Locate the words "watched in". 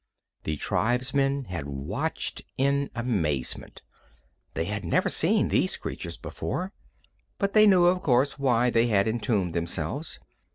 1.67-2.89